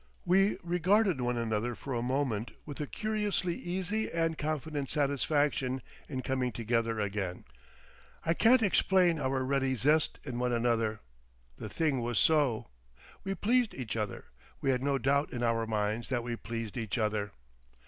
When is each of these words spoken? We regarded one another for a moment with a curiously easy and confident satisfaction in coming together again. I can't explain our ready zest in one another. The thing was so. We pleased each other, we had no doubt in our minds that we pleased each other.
We 0.25 0.57
regarded 0.63 1.21
one 1.21 1.37
another 1.37 1.75
for 1.75 1.93
a 1.93 2.01
moment 2.01 2.53
with 2.65 2.81
a 2.81 2.87
curiously 2.87 3.53
easy 3.55 4.11
and 4.11 4.35
confident 4.35 4.89
satisfaction 4.89 5.79
in 6.09 6.23
coming 6.23 6.51
together 6.51 6.99
again. 6.99 7.45
I 8.25 8.33
can't 8.33 8.63
explain 8.63 9.19
our 9.19 9.45
ready 9.45 9.75
zest 9.75 10.17
in 10.23 10.39
one 10.39 10.53
another. 10.53 11.01
The 11.59 11.69
thing 11.69 12.01
was 12.01 12.17
so. 12.17 12.69
We 13.23 13.35
pleased 13.35 13.75
each 13.75 13.95
other, 13.95 14.25
we 14.59 14.71
had 14.71 14.81
no 14.81 14.97
doubt 14.97 15.31
in 15.31 15.43
our 15.43 15.67
minds 15.67 16.07
that 16.07 16.23
we 16.23 16.35
pleased 16.35 16.77
each 16.77 16.97
other. 16.97 17.33